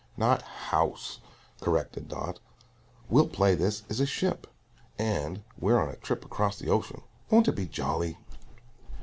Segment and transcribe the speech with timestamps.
[0.17, 1.19] "Not house,"
[1.59, 2.39] corrected Dot;
[3.07, 4.47] "we'll play this is a ship,
[4.97, 7.03] and we're on a trip across the ocean.
[7.29, 8.17] Won't it be jolly?"